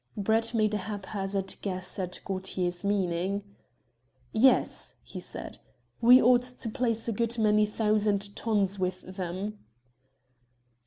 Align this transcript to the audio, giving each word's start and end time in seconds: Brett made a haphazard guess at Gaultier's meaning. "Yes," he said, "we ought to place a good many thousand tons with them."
Brett 0.17 0.55
made 0.55 0.73
a 0.73 0.77
haphazard 0.79 1.53
guess 1.61 1.99
at 1.99 2.21
Gaultier's 2.25 2.83
meaning. 2.83 3.43
"Yes," 4.31 4.95
he 5.03 5.19
said, 5.19 5.59
"we 6.01 6.19
ought 6.19 6.41
to 6.41 6.69
place 6.69 7.07
a 7.07 7.11
good 7.13 7.37
many 7.37 7.67
thousand 7.67 8.35
tons 8.35 8.79
with 8.79 9.01
them." 9.01 9.59